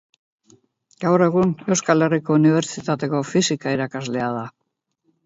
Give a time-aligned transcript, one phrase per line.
[1.03, 4.47] Gaur egun, Euskal Herriko Unibertsitateko Fisika irakaslea da.